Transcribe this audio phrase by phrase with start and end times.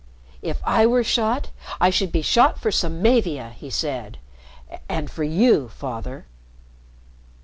[0.41, 4.17] "If I were shot, I should be shot for Samavia," he said.
[4.89, 6.25] "And for you, Father."